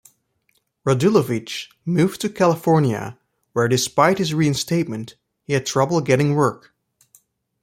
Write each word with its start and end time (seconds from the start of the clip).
Radulovich 0.83 1.67
moved 1.85 2.21
to 2.21 2.29
California 2.29 3.19
where, 3.53 3.67
despite 3.67 4.17
his 4.17 4.33
reinstatement, 4.33 5.13
he 5.43 5.53
had 5.53 5.63
trouble 5.67 6.01
getting 6.01 6.33
work. 6.33 6.73